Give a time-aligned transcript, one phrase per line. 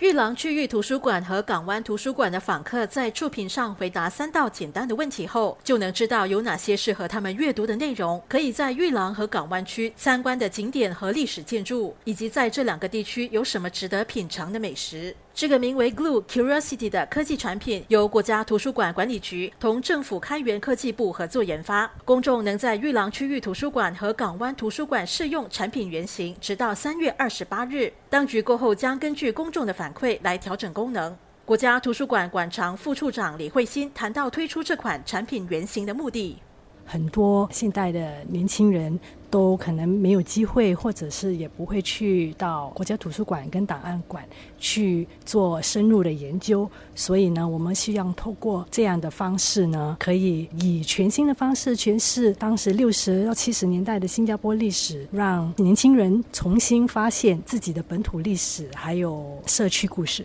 [0.00, 15.14] 玉郎区域图书馆和港湾图书馆的访客在触屏上回答三道简单的问题后，就能知道有哪些适合他们阅读的内容，可以在玉郎和港湾区参观的景点和历史建筑，以及在这两个地区有什么值得品尝的美食。
[15.34, 21.90] 这个名为 Glue Curiosity 的科技产品，由国家图书馆管理局同政府开源科技部合作研发。
[22.04, 27.92] 公众能在玉郎区域图书馆和港湾图书馆试用产品原型，直到三月二十八日。
[28.08, 31.16] 当局过后将根据公众的反馈来调整功能。
[31.44, 36.38] 国家图书馆馆长副处长李慧欣谈到推出这款产品原型的目的。
[36.86, 39.00] 很多现代的年轻人
[39.34, 44.24] 都可能没有机会，或者是也不会去到国家图书馆跟档案馆
[44.60, 60.24] 去做深入的研究，所以呢，我们希望透过这样的方式呢，可以以全新的方式诠释当时六十到七十年代的新加坡历史，让年轻人重新发现自己的本土历史，还有社区故事。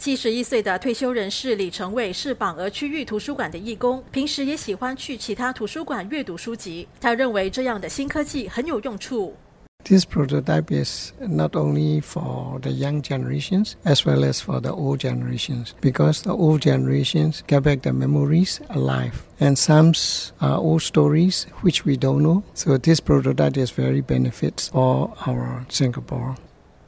[0.00, 6.88] 七十一岁的退休人士李成伟是榜鹅区域图书馆的义工，平时也喜欢去其他图书馆阅读书籍。
[6.98, 9.34] 他认为这样的新科技很有用处。
[9.84, 15.72] This prototype is not only for the young generations as well as for the old generations
[15.82, 19.92] because the old generations get back the memories alive and some
[20.38, 22.42] are old stories which we don't know.
[22.54, 26.36] So this prototype is very benefits for our Singapore.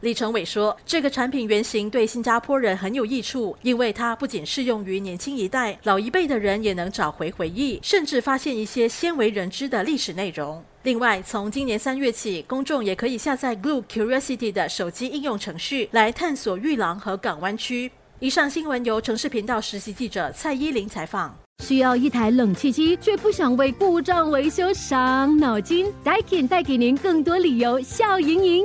[0.00, 10.64] 李成伟说：“这个产品原型对新加坡人很有益处，因为它不仅适用于年轻一代，老一辈的人也能找回回忆，甚至发现一些鲜为人知的历史内容。
[10.84, 21.34] 另外，从今年三月起，公众也可以下载 Glue Curiosity 的手机应用程序来探索玉郎和港湾区。”以上新闻由城市频道实习记者蔡依林采访。
[21.62, 28.64] 需要一台冷气机，却不想为故障维修伤脑筋？Daikin 带给您更多理由笑盈盈。